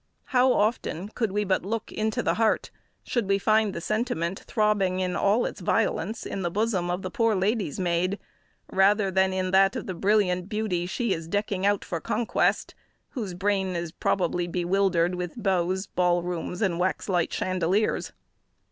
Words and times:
How 0.33 0.51
often, 0.51 1.09
could 1.09 1.31
we 1.31 1.43
but 1.43 1.63
look 1.63 1.91
into 1.91 2.23
the 2.23 2.33
heart, 2.33 2.71
should 3.03 3.29
we 3.29 3.37
find 3.37 3.71
the 3.71 3.79
sentiment 3.79 4.39
throbbing 4.47 4.99
in 4.99 5.15
all 5.15 5.45
its 5.45 5.61
violence, 5.61 6.25
in 6.25 6.41
the 6.41 6.49
bosom 6.49 6.89
of 6.89 7.03
the 7.03 7.11
poor 7.11 7.35
lady's 7.35 7.79
maid, 7.79 8.17
rather 8.73 9.11
than 9.11 9.31
in 9.31 9.51
that 9.51 9.75
of 9.75 9.85
the 9.85 9.93
brilliant 9.93 10.49
beauty 10.49 10.87
she 10.87 11.13
is 11.13 11.27
decking 11.27 11.67
out 11.67 11.85
for 11.85 11.99
conquest; 11.99 12.73
whose 13.09 13.35
brain 13.35 13.75
is 13.75 13.91
probably 13.91 14.47
bewildered 14.47 15.13
with 15.13 15.35
beaux, 15.35 15.75
ball 15.93 16.23
rooms, 16.23 16.63
and 16.63 16.79
wax 16.79 17.07
light 17.07 17.31
chandeliers. 17.31 18.11